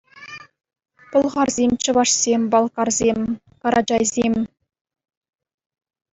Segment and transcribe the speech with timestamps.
[1.11, 3.19] Пӑлхарсем, чӑвашсем, балкарсем,
[3.61, 4.33] карачайсем.